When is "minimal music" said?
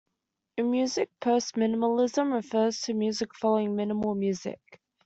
3.75-4.81